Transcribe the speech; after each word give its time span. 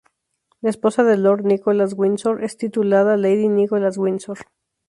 La 0.61 0.71
esposa 0.71 1.03
de 1.03 1.15
Lord 1.15 1.45
Nicholas 1.45 1.93
Windsor 1.95 2.43
es 2.43 2.57
titulada 2.57 3.17
Lady 3.17 3.47
Nicholas 3.49 3.99
Windsor. 3.99 4.39